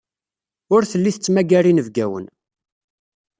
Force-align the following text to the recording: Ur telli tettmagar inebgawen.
Ur 0.75 0.81
telli 0.91 1.11
tettmagar 1.13 1.65
inebgawen. 1.71 2.25